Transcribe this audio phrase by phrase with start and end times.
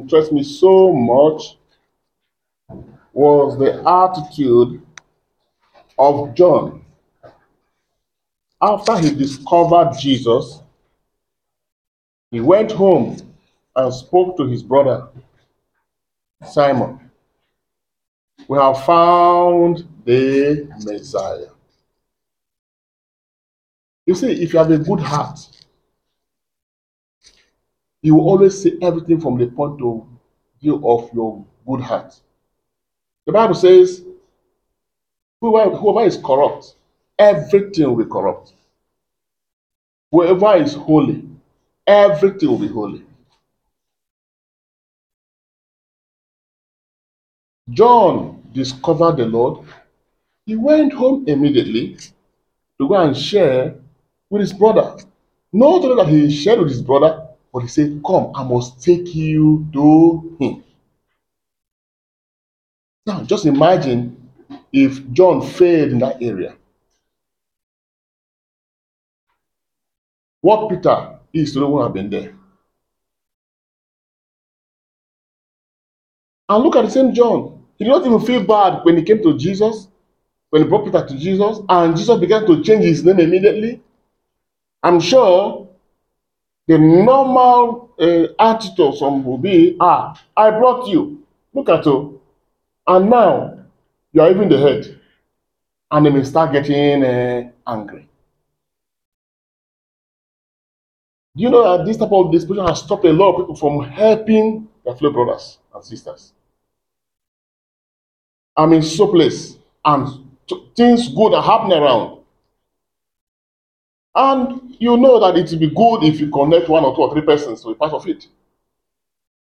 [0.00, 1.56] interests me so much
[3.12, 4.82] was the attitude
[5.98, 6.84] of John
[8.62, 10.62] after he discovered Jesus.
[12.30, 13.16] He went home
[13.76, 15.08] and spoke to his brother
[16.48, 17.10] Simon.
[18.48, 21.50] We have found the Messiah.
[24.06, 25.38] You see, if you have a good heart,
[28.02, 30.06] you will always see everything from the point of
[30.60, 32.18] view of your good heart.
[33.26, 34.04] The Bible says,
[35.40, 36.74] whoever, whoever is corrupt,
[37.18, 38.54] everything will be corrupt.
[40.10, 41.24] Whoever is holy,
[41.86, 43.04] everything will be holy.
[47.70, 49.66] John discovered the Lord.
[50.46, 51.96] He went home immediately
[52.80, 53.76] to go and share
[54.28, 54.96] with his brother.
[55.52, 59.14] Not only that he shared with his brother, but he said, Come, I must take
[59.14, 60.64] you to him.
[63.06, 64.30] Now, just imagine
[64.72, 66.56] if John failed in that area.
[70.42, 72.34] What Peter is to would have been there.
[76.48, 77.64] And look at the same John.
[77.78, 79.88] He did not even feel bad when he came to Jesus,
[80.50, 83.80] when he brought Peter to Jesus, and Jesus began to change his name immediately.
[84.82, 85.69] I'm sure
[86.66, 91.24] the normal uh, attitude some will be, ah, I brought you.
[91.52, 92.20] Look at you.
[92.86, 93.64] And now
[94.12, 95.00] you are even the head.
[95.90, 98.08] And they may start getting uh, angry.
[101.36, 103.88] Do you know that this type of disposition has stopped a lot of people from
[103.88, 106.32] helping their fellow brothers and sisters?
[108.56, 110.06] I'm in so place and
[110.76, 112.18] things good are happening around.
[114.14, 117.12] And you know that it will be good if you connect one or two or
[117.12, 118.26] three persons to be part of it.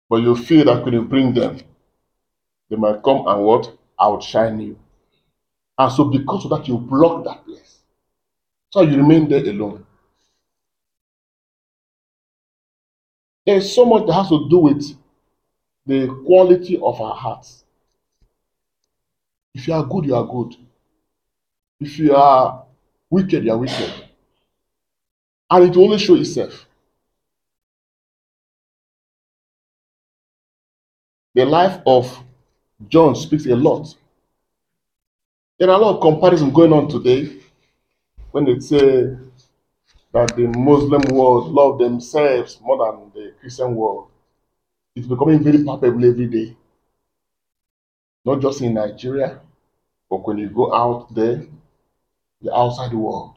[0.09, 1.59] But you feel that couldn't bring them.
[2.69, 3.77] They might come and what?
[3.99, 4.79] Outshine you.
[5.77, 7.79] And so because of that, you block that place.
[8.71, 9.85] So you remain there alone.
[13.45, 14.95] There's so much that has to do with
[15.85, 17.65] the quality of our hearts.
[19.53, 20.55] If you are good, you are good.
[21.79, 22.65] If you are
[23.09, 24.06] wicked, you are wicked.
[25.49, 26.65] And it will only show itself.
[31.33, 32.23] The life of
[32.89, 33.95] John speaks a lot.
[35.59, 37.39] There are a lot of comparisons going on today
[38.31, 39.15] when they say
[40.13, 44.09] that the Muslim world love themselves more than the Christian world.
[44.95, 46.57] It's becoming very palpable every day.
[48.25, 49.39] Not just in Nigeria,
[50.09, 51.45] but when you go out there,
[52.41, 53.35] the outside world.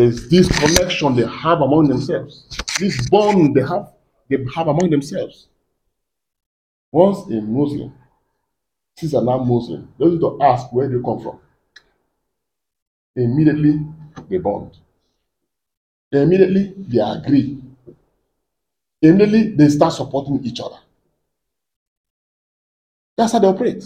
[0.00, 2.46] There's this connection they have among themselves,
[2.78, 3.92] this bond they have,
[4.30, 5.46] they have among themselves.
[6.90, 7.92] Once a Muslim
[8.96, 11.38] sees another Muslim, they need to ask where they come from.
[13.14, 13.78] Immediately
[14.30, 14.78] they bond.
[16.10, 17.62] Immediately they agree.
[19.02, 20.78] Immediately they start supporting each other.
[23.18, 23.84] That's how they operate.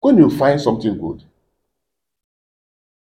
[0.00, 1.22] When you find something good,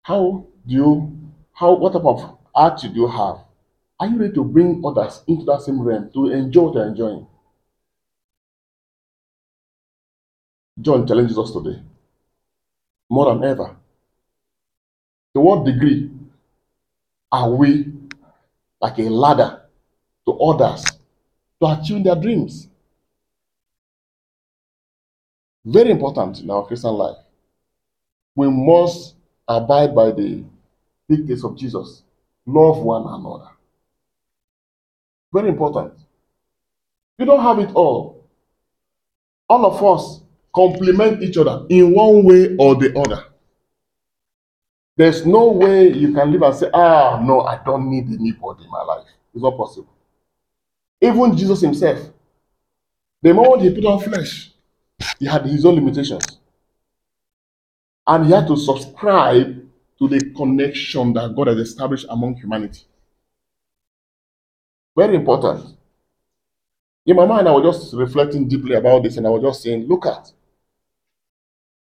[0.06, 1.18] how do you,
[1.52, 3.38] how, what type of attitude do you have?
[3.98, 7.26] Are you ready to bring others into that same realm to enjoy what they're enjoying?
[10.80, 11.82] John challenges us today
[13.10, 13.74] more than ever.
[15.34, 16.08] To what degree
[17.32, 17.92] are we
[18.80, 19.62] like a ladder
[20.24, 20.84] to others
[21.60, 22.68] to achieve their dreams?
[25.64, 27.16] Very important in our Christian life.
[28.36, 29.15] We must
[29.48, 30.44] abide by the
[31.08, 32.02] dictates of Jesus.
[32.46, 33.50] Love one another.
[35.32, 35.92] Very important.
[37.18, 38.24] You don't have it all.
[39.48, 40.22] All of us
[40.54, 43.24] complement each other in one way or the other.
[44.96, 48.70] There's no way you can live and say, ah, no, I don't need anybody in
[48.70, 49.06] my life.
[49.34, 49.92] It's not possible.
[51.00, 52.00] Even Jesus himself,
[53.20, 54.52] the moment he put on flesh,
[55.18, 56.38] he had his own limitations.
[58.06, 59.66] And he had to subscribe
[59.98, 62.82] to the connection that God has established among humanity.
[64.96, 65.76] Very important.
[67.04, 69.86] In my mind, I was just reflecting deeply about this and I was just saying,
[69.86, 70.32] look at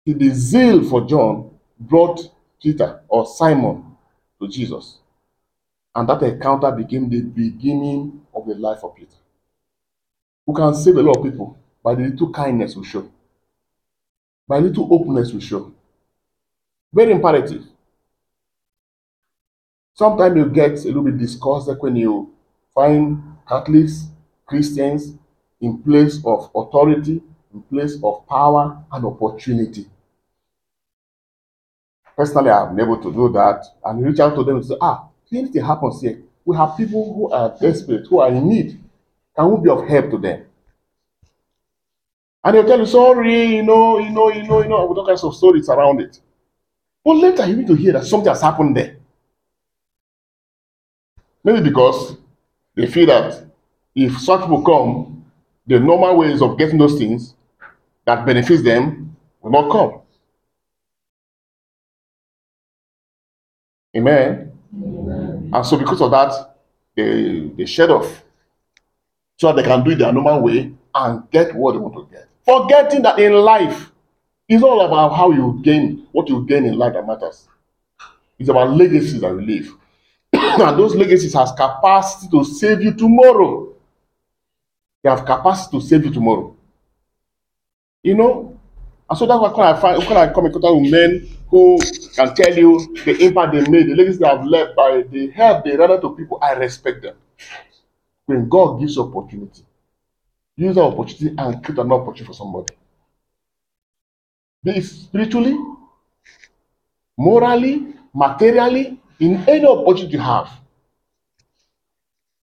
[0.05, 2.31] the zeal for John brought
[2.61, 3.97] Peter or Simon
[4.39, 4.99] to Jesus.
[5.95, 9.15] And that encounter became the beginning of the life of Peter.
[10.45, 13.09] Who can save a lot of people by the little kindness we show,
[14.47, 15.73] by the little openness we show.
[16.95, 17.65] Very imperative.
[19.95, 22.33] Sometimes you get a little bit disgusted when you
[22.73, 24.07] find Catholics
[24.45, 25.13] Christians
[25.59, 27.21] in place of authority,
[27.53, 29.87] in place of power and opportunity.
[32.15, 35.09] Personally, I've been able to do that and reach out to them and say, ah,
[35.33, 38.79] anything happens here, we have people who are desperate, who are in need.
[39.35, 40.45] Can we be of help to them?
[42.41, 45.25] And they'll tell you, sorry, you know, you know, you know, you know, all kinds
[45.25, 46.21] of stories around it.
[47.05, 48.97] But later you need to hear that something has happened there.
[51.43, 52.17] Maybe because
[52.73, 53.45] they feel that
[53.93, 55.23] if such people come,
[55.67, 57.35] the normal ways of getting those things
[58.05, 60.01] that benefits them will not come.
[63.95, 64.51] Amen.
[65.53, 66.55] And so because of that,
[66.95, 68.23] they, they shed off
[69.37, 72.07] so that they can do it their normal way and get what they want to
[72.13, 72.27] get.
[72.43, 73.91] Forgetting that in life,
[74.47, 77.47] it's all about how you gain what you gain in life that matters.
[78.37, 79.73] It's about legacies that you leave.
[80.33, 83.73] and those legacies has capacity to save you tomorrow.
[85.03, 86.55] They have capacity to save you tomorrow.
[88.03, 88.59] You know?
[89.09, 91.79] And so that's why when I find when I come in contact with men who
[92.15, 95.63] can tell you the impact they made, the legacy they have left by the help
[95.63, 97.15] they render to people, I respect them.
[98.25, 99.63] When God gives you opportunity,
[100.55, 102.73] use that opportunity and create an opportunity for somebody.
[104.65, 105.55] Be it spiritually,
[107.15, 110.49] morally, materially, in any opportunity you have.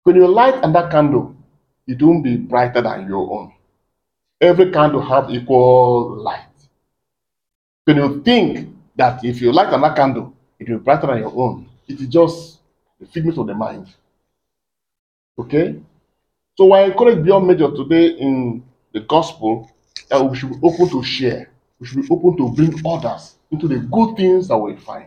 [0.05, 1.35] When you light and that candle,
[1.89, 3.53] it won't be brighter than your own.
[4.41, 6.47] Every candle have equal light.
[7.85, 11.33] When you think that if you light another candle, it will be brighter than your
[11.35, 12.61] own, it is just
[13.01, 13.89] the figment of the mind.
[15.37, 15.81] Okay?
[16.57, 19.69] So I encourage beyond major today in the gospel
[20.09, 21.52] that we should be open to share.
[21.83, 25.07] We should be open to bring others into the good things that we find.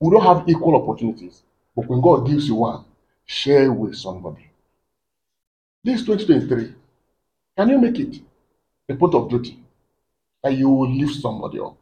[0.00, 1.42] We don't have equal opportunities,
[1.76, 2.86] but when God gives you one,
[3.26, 4.48] share with somebody.
[5.84, 6.74] This 2023,
[7.58, 8.22] can you make it
[8.88, 9.58] a point of duty
[10.42, 11.76] that you will lift somebody up?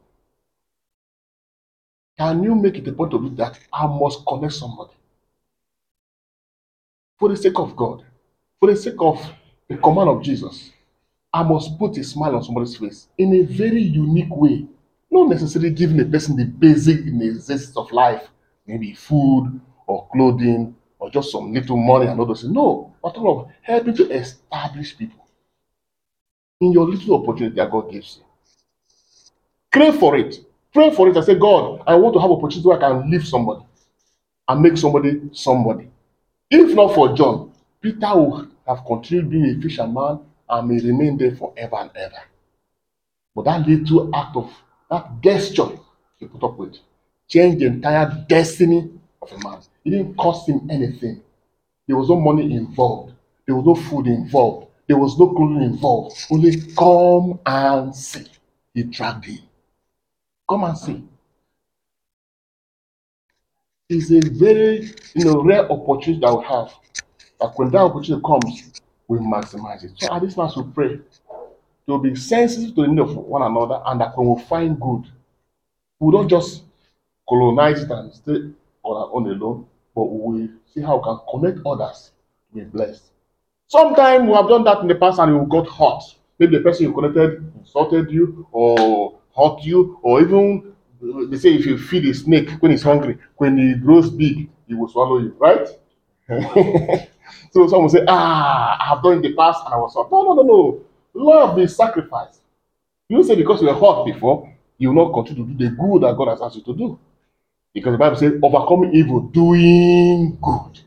[2.17, 4.91] Can you make it a point of duty that I must connect somebody?
[7.17, 8.03] For the sake of God,
[8.59, 9.25] for the sake of
[9.69, 10.71] the command of Jesus,
[11.33, 14.65] I must put a smile on somebody's face in a very unique way.
[15.09, 18.29] Not necessarily giving a person the basic necessities of life,
[18.65, 22.43] maybe food or clothing or just some little money and things.
[22.43, 25.25] No, but all of helping to establish people
[26.59, 28.25] in your little opportunity that God gives you.
[29.71, 30.35] Crave for it.
[30.73, 33.27] Pray for it and say, God, I want to have opportunity where I can lift
[33.27, 33.65] somebody
[34.47, 35.89] and make somebody somebody.
[36.49, 37.51] If not for John,
[37.81, 40.19] Peter would have continued being a fisherman
[40.51, 42.21] and may remain there forever and ever.
[43.33, 44.51] But that little act of
[44.89, 45.69] that gesture
[46.19, 46.75] he put up with
[47.27, 49.59] changed the entire destiny of a man.
[49.85, 51.21] It didn't cost him anything.
[51.87, 53.13] There was no money involved.
[53.45, 54.67] There was no food involved.
[54.87, 56.17] There was no clothing involved.
[56.29, 58.25] Only come and see.
[58.73, 59.39] He dragged him.
[60.49, 61.03] Come and see.
[63.89, 66.73] It's a very you know rare opportunity that we have.
[67.39, 68.80] That when that opportunity comes,
[69.11, 69.91] we maximize it.
[69.97, 70.99] So at this time, we pray
[71.85, 75.03] to be sensitive to the need of one another, and that when we find good,
[75.99, 76.63] we don't just
[77.27, 78.39] colonize it and stay
[78.83, 82.11] on our own alone, but we see how we can connect others
[82.53, 83.03] to be blessed.
[83.67, 86.03] Sometimes we have done that in the past and we got hurt.
[86.39, 90.73] Maybe the person you connected insulted you or hurt you, or even
[91.29, 94.73] they say if you feed a snake when it's hungry, when it grows big, it
[94.73, 95.67] will swallow you, right?
[97.51, 100.11] so someone will say, Ah, I have done in the past and I was hurt.
[100.11, 100.81] No, no, no, no.
[101.13, 102.39] Love is sacrifice.
[103.09, 106.03] You say because you were hurt before, you will not continue to do the good
[106.03, 106.99] that God has asked you to do.
[107.73, 110.79] Because the Bible says, overcoming evil, doing good.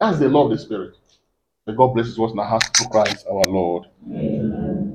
[0.00, 0.94] That's the love of the Spirit.
[1.66, 3.86] May God bless us hearts through Christ our Lord.